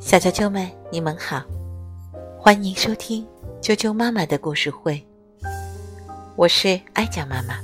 [0.00, 1.42] 小啾啾们，你们好，
[2.38, 3.26] 欢迎收听
[3.62, 5.02] 啾啾妈妈的故事会。
[6.36, 7.54] 我是哀家妈妈，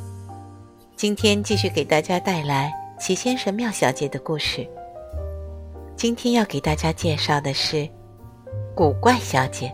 [0.96, 4.66] 今天继续给大家带来齐先生、妙小姐的故事。
[5.96, 7.76] 今天要给大家介绍的是
[8.74, 9.66] 《古怪小姐》，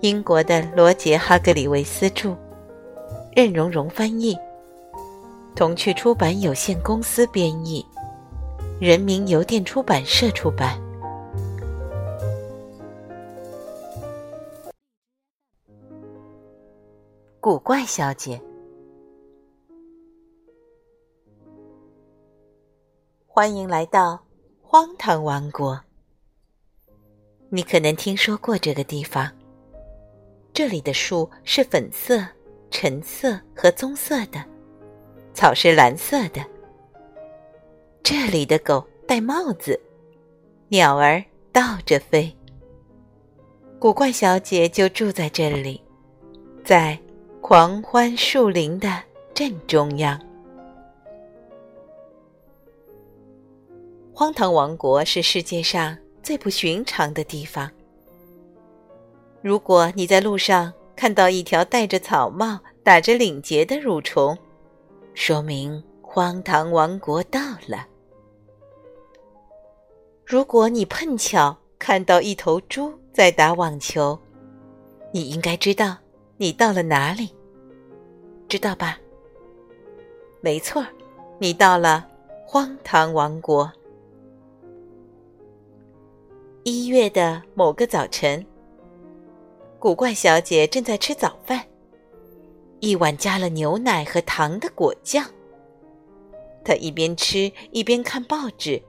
[0.00, 2.34] 英国的罗杰·哈格里维斯著，
[3.34, 4.38] 任蓉蓉翻译，
[5.54, 7.84] 童趣出版有限公司编译，
[8.82, 10.76] 人民邮电出版社出版。
[17.38, 18.42] 古怪小姐，
[23.28, 24.20] 欢迎来到
[24.60, 25.80] 荒唐王国。
[27.50, 29.30] 你可能听说过这个地方，
[30.52, 32.26] 这里的树是粉色、
[32.68, 34.44] 橙色和棕色的，
[35.32, 36.44] 草是蓝色的。
[38.02, 39.80] 这里的狗戴帽子，
[40.68, 42.34] 鸟儿倒着飞。
[43.78, 45.80] 古怪小姐就住在这里，
[46.64, 46.98] 在。
[47.42, 49.02] 狂欢树林的
[49.34, 50.18] 正中央，
[54.14, 57.68] 荒唐王国是世界上最不寻常的地方。
[59.42, 64.38] 如果你在路上看到一条戴着草帽、打着领结的蠕虫，
[65.12, 67.84] 说明荒唐王国到了；
[70.32, 74.18] 如果你碰巧看到一头猪在打网球，
[75.12, 75.98] 你应该知道。
[76.38, 77.28] 你到了哪里？
[78.48, 78.98] 知道吧？
[80.40, 80.82] 没错，
[81.38, 82.08] 你到了
[82.46, 83.70] 荒唐王国。
[86.62, 88.42] 一月的某个早晨，
[89.78, 91.62] 古怪小姐正在吃早饭，
[92.80, 95.26] 一碗加了牛奶和糖的果酱。
[96.64, 98.82] 她一边吃一边看报纸，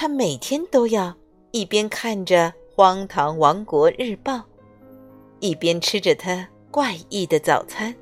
[0.00, 1.12] 他每天都要
[1.50, 2.36] 一边看着
[2.76, 4.34] 《荒唐王国日报》。
[5.40, 7.92] 一边吃着他怪异的早餐，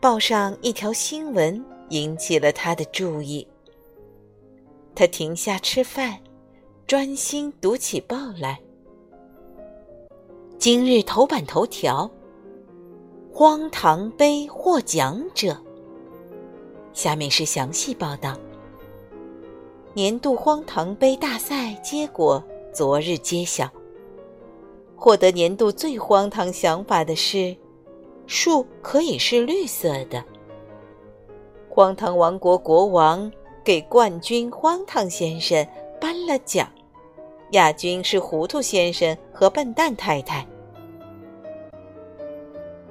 [0.00, 3.46] 报上一条新闻引起了他的注意。
[4.96, 6.18] 他停下吃饭，
[6.84, 8.58] 专心读起报来。
[10.58, 12.10] 今日头版头条：
[13.32, 15.56] 荒唐杯获奖者。
[16.92, 18.36] 下面是详细报道。
[19.98, 22.40] 年度荒唐杯大赛结果
[22.72, 23.68] 昨日揭晓。
[24.94, 27.56] 获得年度最荒唐想法的是，
[28.24, 30.24] 树可以是绿色的。
[31.68, 33.28] 荒唐王国国王
[33.64, 35.66] 给冠军荒唐先生
[36.00, 36.70] 颁了奖，
[37.50, 40.46] 亚军是糊涂先生和笨蛋太太。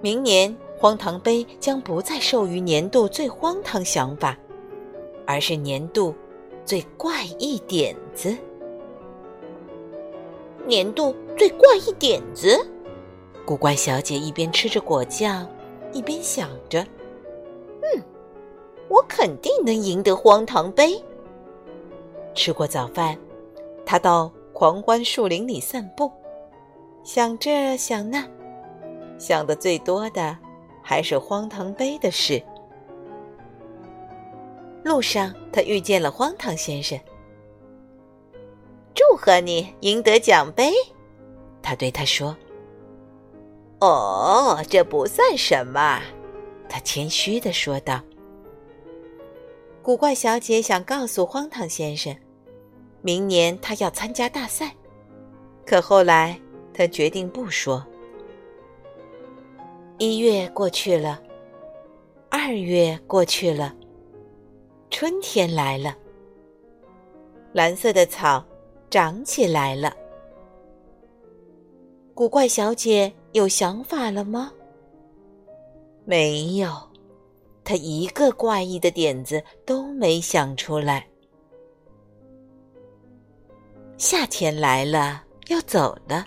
[0.01, 4.37] 明年荒唐杯将不再授予年度最荒唐想法，
[5.25, 6.13] 而是年度
[6.67, 8.35] 最怪异点子。
[10.65, 12.59] 年度最怪异点子，
[13.45, 15.47] 古怪小姐一边吃着果酱，
[15.93, 16.85] 一边想着
[17.81, 18.03] ：“嗯，
[18.89, 21.01] 我肯定能赢得荒唐杯。”
[22.35, 23.17] 吃过早饭，
[23.85, 26.11] 她到狂欢树林里散步，
[27.01, 28.27] 想这想那，
[29.17, 30.37] 想的最多的
[30.83, 32.43] 还是荒唐杯的事。
[34.87, 36.97] 路上，他遇见了荒唐先生。
[38.95, 40.71] 祝贺你赢得奖杯，
[41.61, 42.35] 他对他说
[43.81, 46.01] ：“哦，这不算什么。”
[46.69, 48.01] 他谦虚的说道。
[49.83, 52.15] 古怪小姐想告诉荒唐先生，
[53.01, 54.75] 明年他要参加大赛，
[55.65, 56.37] 可后来
[56.73, 57.85] 他决定不说。
[59.97, 61.21] 一月过去了，
[62.29, 63.73] 二月过去了，
[64.89, 65.95] 春天来了，
[67.53, 68.43] 蓝色的草。
[68.89, 69.93] 长起来了。
[72.13, 74.53] 古怪小姐有想法了吗？
[76.05, 76.69] 没有，
[77.65, 81.05] 她一个怪异的点子都没想出来。
[83.97, 86.25] 夏天来了，要走了。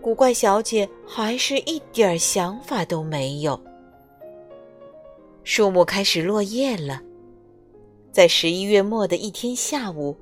[0.00, 3.60] 古怪小姐还是一点想法都没有。
[5.44, 7.00] 树木开始落叶了，
[8.12, 10.16] 在十一月末的一天下午。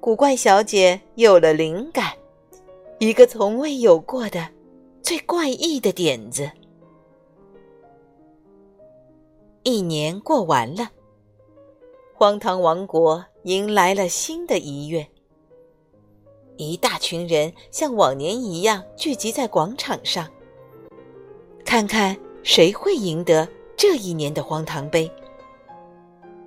[0.00, 2.12] 古怪小姐有了灵感，
[2.98, 4.48] 一个从未有过的、
[5.02, 6.50] 最怪异的点子。
[9.62, 10.90] 一年过完了，
[12.14, 15.06] 荒唐王国迎来了新的一月。
[16.56, 20.28] 一大群人像往年一样聚集在广场上，
[21.64, 25.10] 看看谁会赢得这一年的荒唐杯。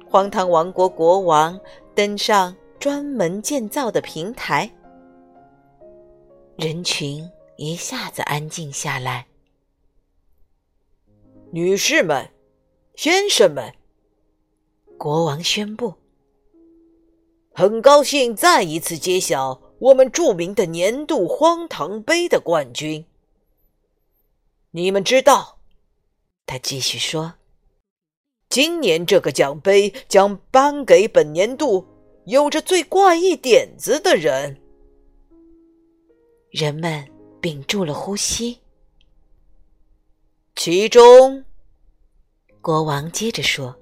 [0.10, 1.60] 荒唐王国国王
[1.94, 4.72] 登上专门建造的平台，
[6.58, 9.28] 人群一下子安静下来。
[11.52, 12.28] 女士们、
[12.96, 13.72] 先生们，
[14.98, 15.94] 国王宣布
[17.54, 23.06] ：“很高兴再一次揭晓我们著名的年度荒唐杯的冠军。
[24.72, 25.59] 你们知道，
[26.50, 27.36] 他继续说。”
[28.50, 31.86] 今年这个奖杯将颁给本年度
[32.26, 34.58] 有着最怪异点子的人。
[36.50, 37.08] 人们
[37.40, 38.58] 屏住了呼吸。
[40.56, 41.46] 其中，
[42.60, 43.78] 国王接着说：“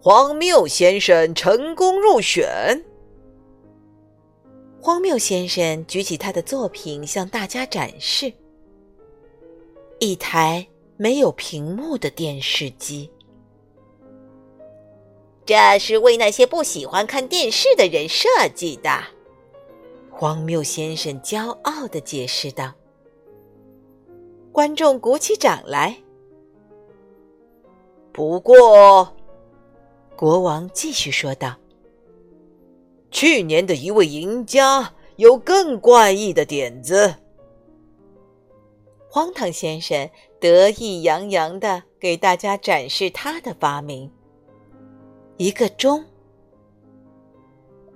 [0.00, 2.46] 荒谬先生成功入选。”
[4.80, 8.32] 荒谬先生举起他的作品向大家展示。
[9.98, 10.64] 一台
[10.96, 13.10] 没有屏幕的电视机。
[15.44, 18.90] 这是为那些不喜欢看电视的人设计的，
[20.10, 22.72] 荒谬先生骄傲的解释道。
[24.50, 25.96] 观众鼓起掌来。
[28.12, 29.14] 不过，
[30.16, 31.54] 国王继续说道
[33.12, 37.14] ：“去年的一位赢家有更怪异的点子。”
[39.16, 44.12] 荒唐先生得意洋洋的给大家展示他的发明。
[45.38, 46.04] 一个钟。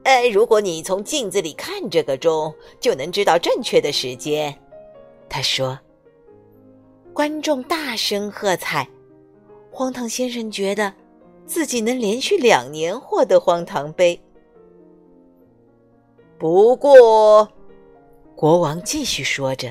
[0.04, 2.50] 呃，如果你从镜子里看这个钟，
[2.80, 4.58] 就能知道正确的时间。
[5.28, 5.78] 他说。
[7.12, 8.88] 观众大声喝彩。
[9.70, 10.90] 荒唐先生觉得
[11.44, 14.18] 自己能连续两年获得荒唐杯。
[16.38, 17.46] 不过，
[18.34, 19.70] 国王继续说着。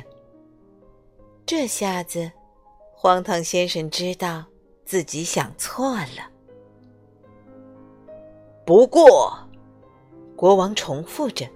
[1.50, 2.32] 这下子，
[2.94, 4.46] 荒唐先生知道
[4.86, 6.30] 自己想错了。
[8.64, 9.36] 不过，
[10.36, 11.48] 国王重复着：“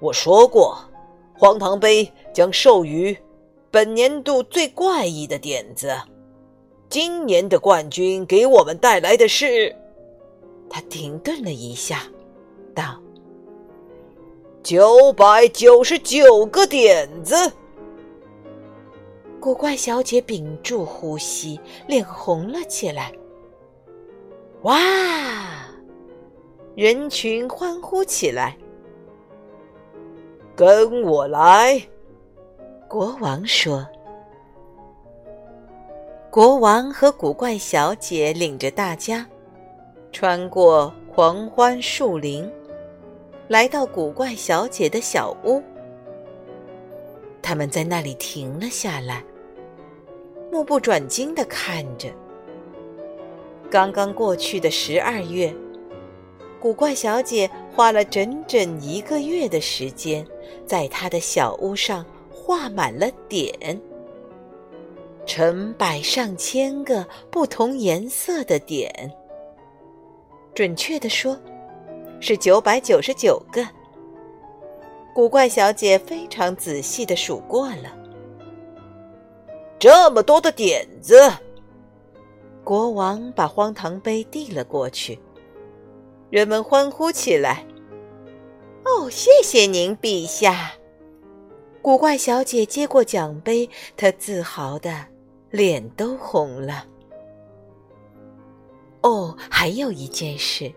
[0.00, 0.82] 我说过，
[1.34, 3.14] 荒唐杯将授予
[3.70, 5.94] 本年度最怪异的点子。
[6.88, 9.76] 今年的冠军给我们带来的是……”
[10.70, 12.04] 他停顿了一下，
[12.74, 12.98] 道
[14.64, 17.52] ：“九百九十九个点子。”
[19.42, 23.12] 古怪小姐屏住呼吸，脸红了起来。
[24.62, 24.76] 哇！
[26.76, 28.56] 人群欢呼起来。
[30.54, 31.82] 跟我来，
[32.88, 33.84] 国王说。
[36.30, 39.26] 国王和古怪小姐领着大家，
[40.12, 42.48] 穿过狂欢树林，
[43.48, 45.60] 来到古怪小姐的小屋。
[47.42, 49.20] 他们在那里停了下来，
[50.52, 52.10] 目不转睛的看着。
[53.70, 55.52] 刚刚过去的十二月。
[56.60, 60.24] 古怪小姐花了整整一个月的时间，
[60.66, 63.80] 在她的小屋上画满了点，
[65.24, 69.10] 成百上千个不同颜色的点。
[70.54, 71.40] 准确的说，
[72.20, 73.66] 是九百九十九个。
[75.14, 77.96] 古怪小姐非常仔细的数过了，
[79.82, 81.28] 这么多的点子。
[82.62, 85.18] 国王把荒唐杯递了过去。
[86.30, 87.66] 人们欢呼起来。
[88.84, 90.70] 哦，谢谢您，陛下！
[91.82, 95.04] 古怪小姐接过奖杯，她自豪的
[95.50, 96.86] 脸都红了。
[99.00, 100.72] 哦，还有一件事，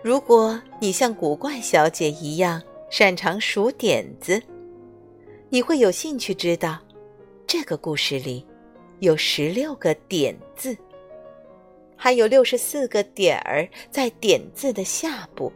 [0.00, 4.40] 如果你像古怪小姐一样擅长数点子，
[5.48, 6.78] 你会有兴趣知道，
[7.52, 8.46] 这个故事里
[9.00, 10.76] 有十六个点字。
[11.96, 15.52] 还有六十四个点儿在点字的下部，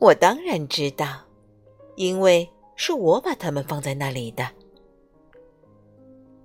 [0.00, 1.24] 我当然知道，
[1.94, 4.44] 因为是我把它们放在那里的。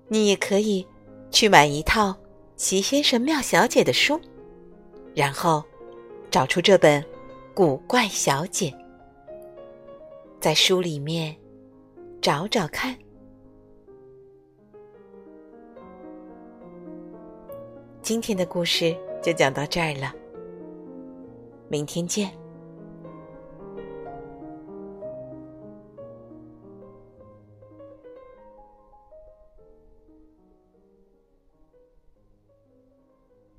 [0.08, 0.86] 你也可以
[1.32, 2.10] 去买一套
[2.56, 4.22] 《齐先生妙小姐》的书，
[5.15, 5.63] 然后
[6.30, 7.01] 找出这本
[7.56, 8.70] 《古怪小姐》，
[10.39, 11.36] 在书里面
[12.22, 12.96] 找找看。
[18.04, 20.14] 今天的故事就讲到这儿了，
[21.70, 22.30] 明天见。